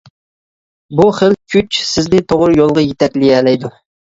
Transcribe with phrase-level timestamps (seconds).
[0.99, 3.73] بۇ خىل كۈچ سىزنى توغرا يولغا يېتەكلىيەلەيدۇ.